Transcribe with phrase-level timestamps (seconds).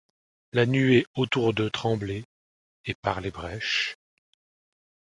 [0.53, 2.23] La nuée autour d'eux tremblait,
[2.85, 3.95] et par les brèches